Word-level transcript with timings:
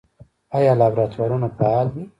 آیا 0.57 0.73
لابراتوارونه 0.79 1.47
فعال 1.57 1.87
دي؟ 1.93 2.03